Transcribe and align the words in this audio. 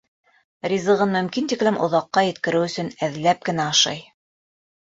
Ризығын 0.71 1.11
мөмкин 1.15 1.51
тиклем 1.53 1.77
оҙаҡҡа 1.89 2.23
еткереү 2.31 2.65
өсөн 2.71 2.91
әҙләп 3.09 3.47
кенә 3.51 3.69
ашай. 3.75 4.03